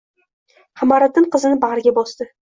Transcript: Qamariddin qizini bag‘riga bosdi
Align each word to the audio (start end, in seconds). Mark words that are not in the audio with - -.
Qamariddin 0.81 1.27
qizini 1.35 1.59
bag‘riga 1.65 1.93
bosdi 1.99 2.27